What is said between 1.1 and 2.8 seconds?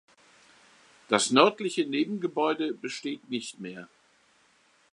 nördliche Nebengebäude